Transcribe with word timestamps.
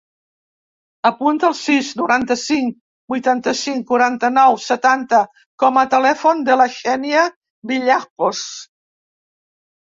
Apunta 1.09 1.45
el 1.49 1.53
sis, 1.59 1.89
noranta-cinc, 1.99 2.71
vuitanta-cinc, 3.15 3.85
quaranta-nou, 3.93 4.59
setanta 4.69 5.21
com 5.67 5.79
a 5.85 5.87
telèfon 5.95 6.45
de 6.51 6.59
la 6.65 6.69
Xènia 6.81 7.29
Villajos. 7.75 8.45